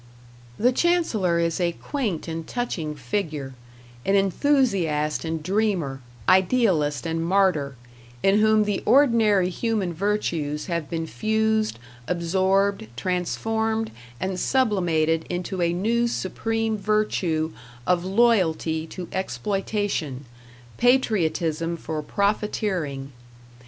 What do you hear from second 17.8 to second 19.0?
of loyalty